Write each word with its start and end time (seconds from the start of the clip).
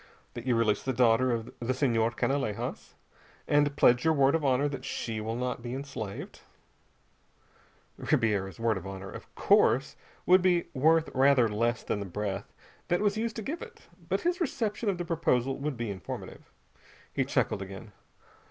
"That 0.33 0.47
you 0.47 0.55
release 0.55 0.81
the 0.81 0.93
daughter 0.93 1.29
of 1.31 1.53
the 1.59 1.75
Senhor 1.75 2.09
Canalejas 2.09 2.95
and 3.47 3.75
pledge 3.75 4.03
your 4.03 4.15
word 4.15 4.33
of 4.33 4.43
honor 4.43 4.67
that 4.67 4.83
she 4.83 5.21
will 5.21 5.35
not 5.35 5.61
be 5.61 5.75
enslaved." 5.75 6.41
Ribiera's 7.97 8.59
word 8.59 8.77
of 8.77 8.87
honor, 8.87 9.11
of 9.11 9.29
course, 9.35 9.95
would 10.25 10.41
be 10.41 10.69
worth 10.73 11.11
rather 11.13 11.47
less 11.47 11.83
than 11.83 11.99
the 11.99 12.05
breath 12.07 12.51
that 12.87 13.01
was 13.01 13.15
used 13.15 13.35
to 13.35 13.43
give 13.43 13.61
it. 13.61 13.81
But 14.09 14.21
his 14.21 14.41
reception 14.41 14.89
of 14.89 14.97
the 14.97 15.05
proposal 15.05 15.59
would 15.59 15.77
be 15.77 15.91
informative. 15.91 16.49
He 17.13 17.23
chuckled 17.23 17.61
again. 17.61 17.91